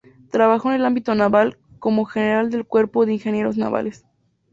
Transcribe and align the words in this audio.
Trabajó 0.31 0.69
en 0.69 0.77
el 0.77 0.85
ámbito 0.85 1.13
naval, 1.13 1.59
como 1.77 2.05
general 2.05 2.49
del 2.49 2.65
cuerpo 2.65 3.05
de 3.05 3.13
ingenieros 3.13 3.55
navales. 3.55 4.03